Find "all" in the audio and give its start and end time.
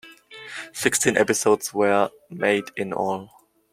2.91-3.29